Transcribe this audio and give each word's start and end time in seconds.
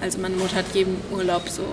Also 0.00 0.18
meine 0.18 0.36
Mutter 0.36 0.56
hat 0.56 0.66
jeden 0.74 0.96
Urlaub 1.10 1.48
so 1.48 1.64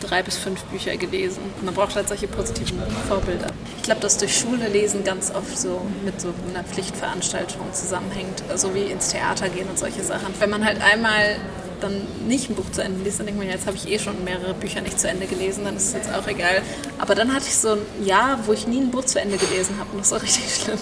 drei 0.00 0.22
bis 0.22 0.36
fünf 0.36 0.62
Bücher 0.64 0.96
gelesen. 0.96 1.42
Man 1.62 1.74
braucht 1.74 1.96
halt 1.96 2.08
solche 2.08 2.28
positiven 2.28 2.78
Vorbilder. 3.08 3.48
Ich 3.76 3.82
glaube, 3.82 4.00
dass 4.00 4.18
durch 4.18 4.38
Schule 4.38 4.68
lesen 4.68 5.04
ganz 5.04 5.30
oft 5.34 5.58
so 5.58 5.82
mit 6.04 6.20
so 6.20 6.32
einer 6.50 6.64
Pflichtveranstaltung 6.64 7.72
zusammenhängt, 7.72 8.42
so 8.54 8.74
wie 8.74 8.84
ins 8.84 9.08
Theater 9.08 9.48
gehen 9.48 9.68
und 9.68 9.78
solche 9.78 10.02
Sachen. 10.02 10.34
Wenn 10.38 10.50
man 10.50 10.64
halt 10.64 10.80
einmal 10.80 11.36
dann 11.80 12.06
nicht 12.26 12.50
ein 12.50 12.56
Buch 12.56 12.70
zu 12.72 12.82
Ende 12.82 13.02
liest, 13.04 13.20
dann 13.20 13.26
denkt 13.26 13.40
man, 13.40 13.48
jetzt 13.48 13.66
habe 13.66 13.76
ich 13.76 13.88
eh 13.88 13.98
schon 13.98 14.24
mehrere 14.24 14.54
Bücher 14.54 14.80
nicht 14.80 14.98
zu 14.98 15.08
Ende 15.08 15.26
gelesen, 15.26 15.64
dann 15.64 15.76
ist 15.76 15.88
es 15.88 15.92
jetzt 15.92 16.12
auch 16.12 16.26
egal. 16.26 16.62
Aber 16.98 17.14
dann 17.14 17.32
hatte 17.32 17.46
ich 17.46 17.54
so 17.54 17.72
ein 17.72 18.04
Jahr, 18.04 18.46
wo 18.46 18.52
ich 18.52 18.66
nie 18.66 18.80
ein 18.80 18.90
Buch 18.90 19.04
zu 19.04 19.20
Ende 19.20 19.36
gelesen 19.36 19.76
habe 19.78 19.90
und 19.92 20.00
das 20.00 20.10
war 20.10 20.22
richtig 20.22 20.54
schlimm. 20.54 20.78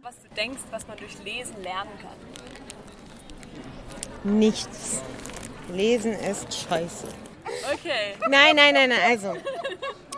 Was 0.00 0.14
du 0.22 0.27
denkst, 0.38 0.62
was 0.70 0.86
man 0.86 0.96
durch 0.96 1.22
Lesen 1.24 1.62
lernen 1.62 1.90
kann? 2.00 2.16
Nichts. 4.38 5.02
Lesen 5.72 6.12
ist 6.12 6.52
scheiße. 6.54 7.08
Okay. 7.72 8.14
Nein, 8.28 8.56
nein, 8.56 8.74
nein, 8.74 8.90
nein. 8.90 8.98
Also, 9.08 9.34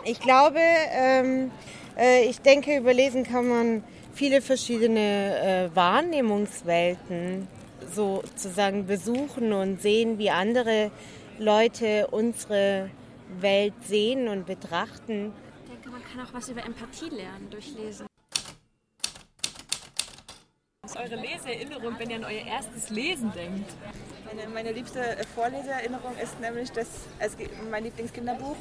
ich 0.05 0.19
glaube, 0.19 0.59
ähm, 0.59 1.51
äh, 1.97 2.25
ich 2.25 2.39
denke, 2.41 2.77
über 2.77 2.93
Lesen 2.93 3.23
kann 3.23 3.47
man 3.47 3.83
viele 4.13 4.41
verschiedene 4.41 5.69
äh, 5.71 5.75
Wahrnehmungswelten 5.75 7.47
sozusagen 7.93 8.85
besuchen 8.85 9.53
und 9.53 9.81
sehen, 9.81 10.17
wie 10.17 10.29
andere 10.29 10.91
Leute 11.39 12.07
unsere 12.07 12.89
Welt 13.39 13.73
sehen 13.83 14.27
und 14.27 14.45
betrachten. 14.45 15.33
Ich 15.63 15.71
denke, 15.71 15.89
man 15.89 16.03
kann 16.03 16.25
auch 16.25 16.33
was 16.33 16.49
über 16.49 16.63
Empathie 16.63 17.09
lernen 17.09 17.49
durch 17.49 17.73
Lesen. 17.75 18.10
Ist 20.91 20.97
eure 20.97 21.21
Leseerinnerung, 21.21 21.95
wenn 21.99 22.09
ihr 22.09 22.17
an 22.17 22.25
euer 22.25 22.45
erstes 22.45 22.89
Lesen 22.89 23.31
denkt? 23.31 23.71
Meine, 24.25 24.49
meine 24.49 24.71
liebste 24.73 24.99
äh, 24.99 25.23
Vorleseerinnerung 25.35 26.17
ist 26.21 26.37
nämlich 26.41 26.69
das, 26.73 26.87
also 27.17 27.37
mein 27.69 27.85
Lieblingskinderbuch, 27.85 28.57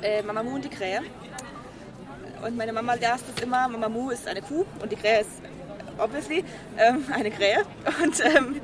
äh, 0.00 0.22
Mama 0.22 0.42
Mu 0.42 0.54
und 0.54 0.64
die 0.64 0.70
Krähe. 0.70 1.02
Und 2.42 2.56
meine 2.56 2.72
Mama 2.72 2.94
las 2.94 3.20
das 3.26 3.44
immer, 3.44 3.68
Mama 3.68 3.90
Mu 3.90 4.08
ist 4.08 4.26
eine 4.26 4.40
Kuh 4.40 4.64
und 4.80 4.90
die 4.90 4.96
Krähe 4.96 5.20
ist 5.20 5.32
obviously 5.98 6.42
ähm, 6.78 7.04
eine 7.12 7.30
Krähe. 7.30 7.62
Und, 8.02 8.24
ähm, 8.24 8.60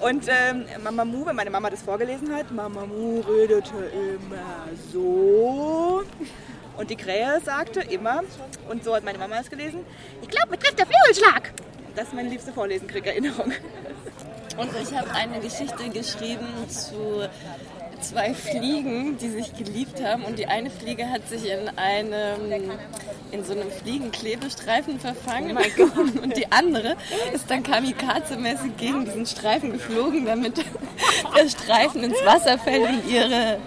und 0.00 0.24
ähm, 0.26 0.64
Mama 0.82 1.04
Mu, 1.04 1.26
wenn 1.26 1.36
meine 1.36 1.50
Mama 1.50 1.70
das 1.70 1.82
vorgelesen 1.82 2.34
hat, 2.34 2.50
Mama 2.50 2.84
Mu 2.86 3.20
redete 3.20 3.76
immer 3.94 4.66
so. 4.92 6.02
Und 6.76 6.90
die 6.90 6.96
Krähe 6.96 7.40
sagte 7.44 7.80
immer, 7.80 8.22
und 8.68 8.84
so 8.84 8.94
hat 8.94 9.04
meine 9.04 9.18
Mama 9.18 9.38
es 9.40 9.50
gelesen, 9.50 9.84
ich 10.22 10.28
glaube, 10.28 10.50
mir 10.50 10.58
trifft 10.58 10.78
der 10.78 10.86
Flügelschlag. 10.86 11.52
Das 11.94 12.08
ist 12.08 12.14
meine 12.14 12.28
liebste 12.28 12.52
Vorlesen-Krieg-Erinnerung. 12.52 13.52
Und 14.56 14.70
ich 14.82 14.96
habe 14.96 15.10
eine 15.12 15.40
Geschichte 15.40 15.88
geschrieben 15.90 16.46
zu 16.68 17.28
zwei 18.00 18.34
Fliegen, 18.34 19.16
die 19.18 19.28
sich 19.28 19.54
geliebt 19.56 20.02
haben. 20.02 20.24
Und 20.24 20.38
die 20.38 20.46
eine 20.46 20.70
Fliege 20.70 21.08
hat 21.08 21.28
sich 21.28 21.50
in 21.50 21.68
einem 21.78 22.70
in 23.30 23.44
so 23.44 23.52
einem 23.52 23.70
Fliegenklebestreifen 23.70 25.00
verfangen. 25.00 25.56
Oh 25.56 26.00
und 26.22 26.36
die 26.36 26.52
andere 26.52 26.96
ist 27.32 27.50
dann 27.50 27.62
kamikaze-mäßig 27.62 28.76
gegen 28.76 29.06
diesen 29.06 29.24
Streifen 29.24 29.72
geflogen, 29.72 30.26
damit 30.26 30.58
der 31.36 31.48
Streifen 31.48 32.04
ins 32.04 32.22
Wasser 32.24 32.58
fällt 32.58 32.88
und 32.88 33.10
ihre 33.10 33.58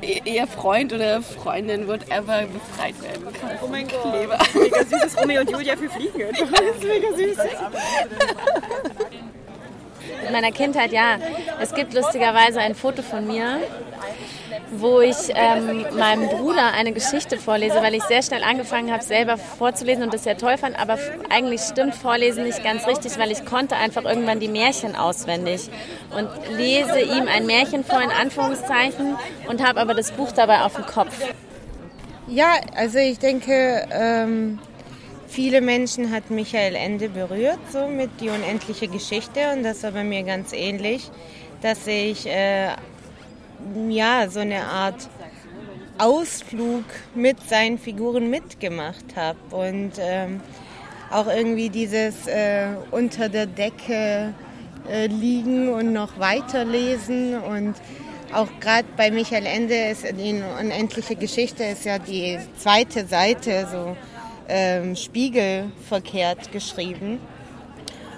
ihr 0.24 0.46
Freund 0.46 0.92
oder 0.92 1.22
Freundin, 1.22 1.86
whatever, 1.88 2.42
befreit 2.46 3.00
werden 3.02 3.26
kann. 3.40 3.58
Oh 3.62 3.68
mein 3.68 3.88
Gott. 3.88 4.02
Kleber. 4.02 4.38
Mega 4.54 4.84
süßes 4.84 5.20
Romeo 5.20 5.40
und 5.40 5.50
Julia 5.50 5.76
für 5.76 5.88
Fliegen. 5.88 6.12
Das 6.32 6.76
ist 6.76 6.84
mega 6.84 7.08
süß. 7.08 7.38
In 10.26 10.32
meiner 10.32 10.52
Kindheit, 10.52 10.92
ja. 10.92 11.18
Es 11.60 11.74
gibt 11.74 11.94
lustigerweise 11.94 12.60
ein 12.60 12.74
Foto 12.74 13.02
von 13.02 13.26
mir, 13.26 13.60
wo 14.72 15.00
ich 15.00 15.16
ähm, 15.34 15.84
meinem 15.98 16.28
Bruder 16.28 16.72
eine 16.72 16.92
Geschichte 16.92 17.38
vorlese, 17.38 17.76
weil 17.82 17.94
ich 17.94 18.02
sehr 18.04 18.22
schnell 18.22 18.42
angefangen 18.42 18.90
habe, 18.90 19.02
selber 19.02 19.36
vorzulesen 19.36 20.04
und 20.04 20.14
das 20.14 20.24
sehr 20.24 20.38
toll 20.38 20.56
fand. 20.56 20.80
Aber 20.80 20.98
eigentlich 21.28 21.60
stimmt 21.60 21.94
Vorlesen 21.94 22.44
nicht 22.44 22.64
ganz 22.64 22.86
richtig, 22.86 23.18
weil 23.18 23.30
ich 23.30 23.44
konnte 23.44 23.76
einfach 23.76 24.04
irgendwann 24.04 24.40
die 24.40 24.48
Märchen 24.48 24.96
auswendig 24.96 25.68
und 26.16 26.28
lese 26.56 27.00
ihm 27.00 27.28
ein 27.28 27.46
Märchen 27.46 27.84
vor 27.84 28.00
in 28.00 28.10
Anführungszeichen 28.10 29.16
und 29.48 29.66
habe 29.66 29.78
aber 29.78 29.94
das 29.94 30.12
Buch 30.12 30.32
dabei 30.32 30.62
auf 30.62 30.74
dem 30.74 30.86
Kopf. 30.86 31.14
Ja, 32.28 32.54
also 32.74 32.98
ich 32.98 33.18
denke, 33.18 33.86
ähm, 33.92 34.58
viele 35.28 35.60
Menschen 35.60 36.10
hat 36.10 36.30
Michael 36.30 36.76
Ende 36.76 37.10
berührt, 37.10 37.58
so 37.70 37.88
mit 37.88 38.20
die 38.20 38.30
unendliche 38.30 38.88
Geschichte 38.88 39.52
und 39.54 39.64
das 39.64 39.82
war 39.82 39.90
bei 39.90 40.04
mir 40.04 40.22
ganz 40.22 40.54
ähnlich, 40.54 41.10
dass 41.60 41.86
ich 41.86 42.26
äh, 42.26 42.68
ja 43.88 44.28
so 44.28 44.40
eine 44.40 44.64
Art 44.64 45.08
Ausflug 45.98 46.84
mit 47.14 47.40
seinen 47.48 47.78
Figuren 47.78 48.30
mitgemacht 48.30 49.14
habe 49.14 49.38
und 49.54 49.92
ähm, 49.98 50.40
auch 51.10 51.26
irgendwie 51.26 51.68
dieses 51.68 52.26
äh, 52.26 52.68
unter 52.90 53.28
der 53.28 53.46
Decke 53.46 54.34
äh, 54.90 55.06
liegen 55.06 55.68
und 55.68 55.92
noch 55.92 56.18
weiterlesen. 56.18 57.40
Und 57.40 57.74
auch 58.32 58.48
gerade 58.60 58.88
bei 58.96 59.10
Michael 59.10 59.46
Ende 59.46 59.74
ist 59.74 60.04
die 60.04 60.42
unendliche 60.60 61.16
Geschichte 61.16 61.64
ist 61.64 61.84
ja 61.84 61.98
die 61.98 62.38
zweite 62.56 63.06
Seite 63.06 63.68
so 63.70 63.96
ähm, 64.48 64.96
spiegelverkehrt 64.96 66.50
geschrieben. 66.50 67.20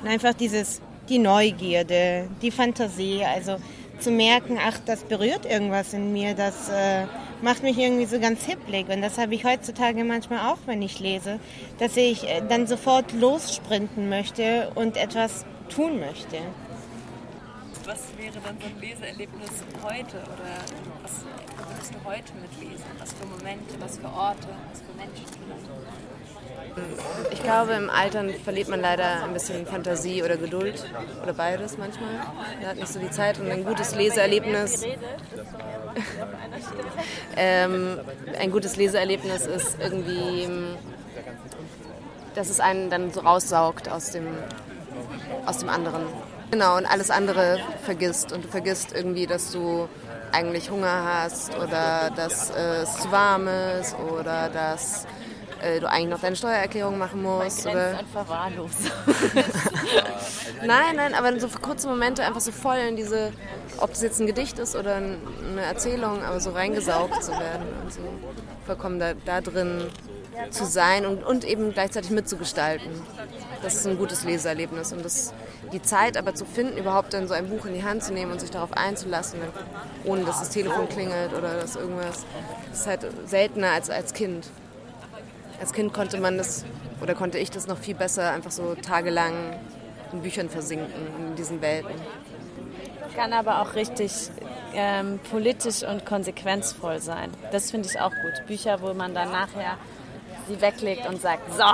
Und 0.02 0.08
einfach 0.08 0.34
dieses 0.34 0.80
die 1.08 1.18
Neugierde, 1.18 2.28
die 2.40 2.50
Fantasie, 2.50 3.22
also 3.24 3.56
zu 3.98 4.10
merken, 4.10 4.58
ach, 4.60 4.78
das 4.84 5.04
berührt 5.04 5.46
irgendwas 5.46 5.92
in 5.92 6.12
mir, 6.12 6.34
das 6.34 6.68
äh, 6.68 7.06
macht 7.42 7.62
mich 7.62 7.78
irgendwie 7.78 8.06
so 8.06 8.18
ganz 8.18 8.44
hipplig. 8.44 8.88
Und 8.88 9.02
das 9.02 9.18
habe 9.18 9.34
ich 9.34 9.44
heutzutage 9.44 10.04
manchmal 10.04 10.52
auch, 10.52 10.58
wenn 10.66 10.82
ich 10.82 11.00
lese, 11.00 11.40
dass 11.78 11.96
ich 11.96 12.28
äh, 12.28 12.42
dann 12.48 12.66
sofort 12.66 13.12
lossprinten 13.12 14.08
möchte 14.08 14.70
und 14.74 14.96
etwas 14.96 15.44
tun 15.68 16.00
möchte. 16.00 16.38
Was 17.84 18.00
wäre 18.16 18.38
dann 18.42 18.56
so 18.58 18.66
ein 18.66 18.80
Leseerlebnis 18.80 19.50
heute 19.82 20.16
oder 20.16 20.56
was 21.02 21.24
würdest 21.68 21.92
du 21.94 22.08
heute 22.08 22.32
mitlesen? 22.40 22.84
Was 22.98 23.12
für 23.12 23.26
Momente, 23.26 23.74
was 23.78 23.98
für 23.98 24.06
Orte, 24.06 24.48
was 24.70 24.80
für 24.80 24.96
Menschen 24.96 25.26
vielleicht? 25.26 26.23
Ich 27.30 27.42
glaube, 27.42 27.74
im 27.74 27.90
Alter 27.90 28.24
verliert 28.42 28.68
man 28.68 28.80
leider 28.80 29.22
ein 29.22 29.32
bisschen 29.32 29.66
Fantasie 29.66 30.22
oder 30.22 30.36
Geduld 30.36 30.84
oder 31.22 31.32
beides 31.32 31.78
manchmal. 31.78 32.10
Man 32.60 32.68
hat 32.68 32.76
nicht 32.76 32.88
so 32.88 32.98
die 32.98 33.10
Zeit 33.10 33.38
und 33.38 33.50
ein 33.50 33.64
gutes 33.64 33.94
Leseerlebnis. 33.94 34.82
ähm, 37.36 38.00
ein 38.38 38.50
gutes 38.50 38.76
Leseerlebnis 38.76 39.46
ist 39.46 39.78
irgendwie, 39.80 40.48
dass 42.34 42.50
es 42.50 42.60
einen 42.60 42.90
dann 42.90 43.12
so 43.12 43.20
raussaugt 43.20 43.88
aus 43.88 44.10
dem, 44.10 44.26
aus 45.46 45.58
dem 45.58 45.68
anderen. 45.68 46.06
Genau, 46.50 46.76
und 46.76 46.86
alles 46.86 47.10
andere 47.10 47.58
vergisst. 47.84 48.32
Und 48.32 48.44
du 48.44 48.48
vergisst 48.48 48.92
irgendwie, 48.92 49.26
dass 49.26 49.52
du 49.52 49.88
eigentlich 50.32 50.70
Hunger 50.70 51.04
hast 51.04 51.56
oder 51.56 52.10
dass 52.14 52.50
es 52.50 52.98
zu 52.98 53.12
warm 53.12 53.48
ist 53.80 53.96
oder 53.98 54.48
dass 54.48 55.06
äh, 55.62 55.80
du 55.80 55.88
eigentlich 55.88 56.10
noch 56.10 56.20
deine 56.20 56.36
Steuererklärung 56.36 56.98
machen 56.98 57.22
musst. 57.22 57.64
Mein 57.64 57.74
oder 57.74 57.98
einfach 57.98 58.28
wahllos. 58.28 58.72
nein, 60.66 60.96
nein, 60.96 61.14
aber 61.14 61.38
so 61.38 61.48
für 61.48 61.58
kurze 61.58 61.88
Momente 61.88 62.24
einfach 62.24 62.40
so 62.40 62.52
voll 62.52 62.76
in 62.76 62.96
diese, 62.96 63.32
ob 63.78 63.90
das 63.90 64.02
jetzt 64.02 64.20
ein 64.20 64.26
Gedicht 64.26 64.58
ist 64.58 64.76
oder 64.76 64.96
eine 64.96 65.62
Erzählung, 65.62 66.22
aber 66.22 66.40
so 66.40 66.50
reingesaugt 66.50 67.22
zu 67.22 67.32
werden 67.32 67.66
und 67.82 67.92
so 67.92 68.00
vollkommen 68.66 68.98
da, 68.98 69.14
da 69.24 69.40
drin 69.40 69.90
zu 70.50 70.64
sein 70.64 71.06
und, 71.06 71.24
und 71.24 71.44
eben 71.44 71.72
gleichzeitig 71.72 72.10
mitzugestalten. 72.10 72.90
Das 73.62 73.74
ist 73.74 73.86
ein 73.86 73.96
gutes 73.96 74.24
Leseerlebnis 74.24 74.92
und 74.92 75.04
das, 75.04 75.32
die 75.72 75.80
Zeit 75.80 76.16
aber 76.16 76.34
zu 76.34 76.44
finden, 76.44 76.76
überhaupt 76.76 77.14
dann 77.14 77.28
so 77.28 77.34
ein 77.34 77.48
Buch 77.48 77.64
in 77.66 77.74
die 77.74 77.84
Hand 77.84 78.02
zu 78.02 78.12
nehmen 78.12 78.32
und 78.32 78.40
sich 78.40 78.50
darauf 78.50 78.72
einzulassen, 78.72 79.40
ohne 80.04 80.24
dass 80.24 80.40
das 80.40 80.50
Telefon 80.50 80.88
klingelt 80.88 81.32
oder 81.32 81.54
dass 81.54 81.76
irgendwas, 81.76 82.26
das 82.70 82.80
ist 82.80 82.86
halt 82.86 83.06
seltener 83.26 83.70
als 83.70 83.90
als 83.90 84.12
Kind 84.12 84.46
als 85.60 85.72
Kind 85.72 85.92
konnte 85.92 86.18
man 86.18 86.38
das 86.38 86.64
oder 87.00 87.14
konnte 87.14 87.38
ich 87.38 87.50
das 87.50 87.66
noch 87.66 87.78
viel 87.78 87.94
besser 87.94 88.32
einfach 88.32 88.50
so 88.50 88.74
tagelang 88.74 89.34
in 90.12 90.22
Büchern 90.22 90.48
versinken, 90.48 90.92
in 91.18 91.36
diesen 91.36 91.60
Welten. 91.60 91.94
Kann 93.14 93.32
aber 93.32 93.62
auch 93.62 93.74
richtig 93.74 94.12
ähm, 94.74 95.20
politisch 95.30 95.82
und 95.82 96.04
konsequenzvoll 96.04 97.00
sein. 97.00 97.30
Das 97.52 97.70
finde 97.70 97.88
ich 97.88 98.00
auch 98.00 98.10
gut. 98.10 98.46
Bücher, 98.46 98.80
wo 98.80 98.92
man 98.94 99.14
dann 99.14 99.30
nachher 99.30 99.76
sie 100.48 100.60
weglegt 100.60 101.06
und 101.08 101.20
sagt, 101.20 101.52
so, 101.54 101.64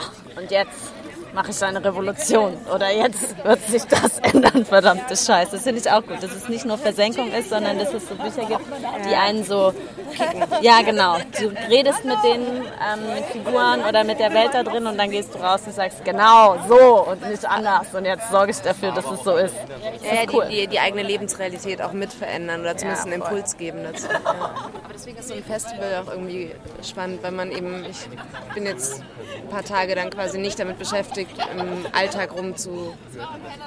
und 0.40 0.50
jetzt 0.50 0.92
mache 1.32 1.50
ich 1.50 1.62
eine 1.62 1.84
Revolution 1.84 2.56
oder 2.74 2.90
jetzt 2.90 3.42
wird 3.44 3.66
sich 3.66 3.84
das 3.84 4.18
ändern, 4.22 4.64
verdammte 4.64 5.16
Scheiße. 5.16 5.52
Das 5.52 5.62
finde 5.62 5.80
ich 5.80 5.90
auch 5.90 6.02
gut, 6.02 6.22
dass 6.22 6.32
es 6.34 6.48
nicht 6.48 6.64
nur 6.64 6.78
Versenkung 6.78 7.30
ist, 7.32 7.50
sondern 7.50 7.78
dass 7.78 7.92
es 7.94 8.08
so 8.08 8.14
Bücher 8.14 8.44
gibt, 8.46 8.60
die 9.08 9.14
einen 9.14 9.44
so 9.44 9.72
kicken. 10.16 10.42
Ja, 10.60 10.82
genau. 10.82 11.16
Du 11.38 11.48
redest 11.68 12.04
mit 12.04 12.16
den 12.24 12.40
ähm, 12.42 13.24
Figuren 13.32 13.80
oder 13.88 14.04
mit 14.04 14.18
der 14.18 14.32
Welt 14.34 14.50
da 14.52 14.62
drin 14.62 14.86
und 14.86 14.98
dann 14.98 15.10
gehst 15.10 15.34
du 15.34 15.38
raus 15.38 15.62
und 15.66 15.74
sagst, 15.74 16.04
genau, 16.04 16.56
so 16.68 17.06
und 17.10 17.28
nicht 17.28 17.44
anders. 17.48 17.94
Und 17.94 18.04
jetzt 18.04 18.30
sorge 18.30 18.50
ich 18.50 18.58
dafür, 18.58 18.92
dass 18.92 19.04
es 19.10 19.22
so 19.22 19.36
ist. 19.36 19.54
Das 19.54 20.02
Ja, 20.12 20.22
ist 20.22 20.34
cool. 20.34 20.46
die, 20.50 20.62
die, 20.62 20.66
die 20.68 20.80
eigene 20.80 21.02
Lebensrealität 21.02 21.80
auch 21.82 21.92
mit 21.92 22.12
verändern 22.12 22.60
oder 22.62 22.76
zumindest 22.76 23.06
Ja, 23.06 23.12
einen. 23.12 23.22
Impuls 23.22 23.56
geben 23.56 23.80
dazu. 23.84 24.06
Ja. 24.10 24.20
Aber 24.24 24.92
deswegen 24.94 25.18
ist 25.18 25.28
so 25.28 25.34
ein 25.34 25.44
Festival 25.44 26.02
auch 26.04 26.10
irgendwie 26.10 26.50
spannend, 26.82 27.22
weil 27.22 27.32
man 27.32 27.50
eben, 27.52 27.84
ich 27.88 27.98
bin 28.54 28.66
jetzt 28.66 29.02
ein 29.42 29.48
paar 29.48 29.62
Tage 29.64 29.94
dann 29.94 30.10
quasi 30.10 30.38
nicht 30.38 30.58
damit 30.58 30.78
beschäftigt, 30.78 31.19
im 31.28 31.86
Alltag 31.92 32.32
rumzu, 32.34 32.94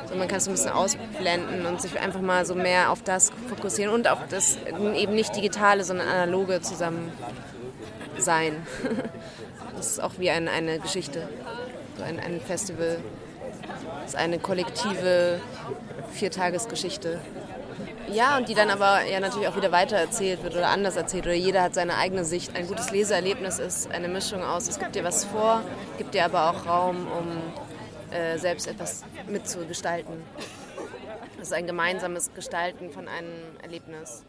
so 0.07 0.15
man 0.15 0.27
kann 0.27 0.37
es 0.37 0.47
ein 0.47 0.53
bisschen 0.53 0.71
ausblenden 0.71 1.65
und 1.65 1.81
sich 1.81 1.99
einfach 1.99 2.21
mal 2.21 2.45
so 2.45 2.55
mehr 2.55 2.91
auf 2.91 3.01
das 3.03 3.31
fokussieren 3.49 3.93
und 3.93 4.07
auf 4.07 4.19
das 4.29 4.57
eben 4.95 5.15
nicht 5.15 5.35
digitale, 5.35 5.83
sondern 5.83 6.07
analoge 6.07 6.61
zusammen 6.61 7.11
sein. 8.17 8.65
Das 9.75 9.93
ist 9.93 10.03
auch 10.03 10.13
wie 10.17 10.29
ein, 10.29 10.47
eine 10.47 10.79
Geschichte, 10.79 11.27
so 11.97 12.03
ein, 12.03 12.17
ein 12.19 12.39
Festival. 12.39 12.99
Das 14.01 14.11
ist 14.11 14.15
eine 14.15 14.39
kollektive 14.39 15.41
Viertagesgeschichte. 16.13 17.19
Ja, 18.11 18.37
und 18.37 18.49
die 18.49 18.53
dann 18.53 18.69
aber 18.69 19.03
ja 19.05 19.19
natürlich 19.19 19.47
auch 19.47 19.55
wieder 19.55 19.71
weiter 19.71 19.95
erzählt 19.95 20.43
wird 20.43 20.55
oder 20.55 20.67
anders 20.67 20.95
erzählt 20.95 21.25
oder 21.25 21.33
jeder 21.33 21.63
hat 21.63 21.73
seine 21.73 21.95
eigene 21.95 22.25
Sicht. 22.25 22.55
Ein 22.55 22.67
gutes 22.67 22.91
Leseerlebnis 22.91 23.59
ist 23.59 23.89
eine 23.91 24.07
Mischung 24.07 24.43
aus, 24.43 24.67
es 24.67 24.77
gibt 24.77 24.95
dir 24.95 25.03
was 25.03 25.25
vor, 25.25 25.63
gibt 25.97 26.13
dir 26.13 26.25
aber 26.25 26.49
auch 26.49 26.65
Raum, 26.65 27.07
um 27.07 28.13
äh, 28.13 28.37
selbst 28.37 28.67
etwas 28.67 29.03
mitzugestalten. 29.27 30.21
Es 31.41 31.47
ist 31.47 31.53
ein 31.53 31.65
gemeinsames 31.65 32.33
Gestalten 32.33 32.91
von 32.91 33.07
einem 33.07 33.57
Erlebnis. 33.61 34.21